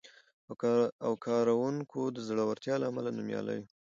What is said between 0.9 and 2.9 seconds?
او کارونکو د زړورتیا له